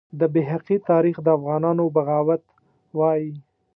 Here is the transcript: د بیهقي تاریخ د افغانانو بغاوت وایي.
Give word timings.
د 0.19 0.21
بیهقي 0.33 0.77
تاریخ 0.89 1.15
د 1.21 1.27
افغانانو 1.37 1.83
بغاوت 1.95 2.43
وایي. 2.99 3.31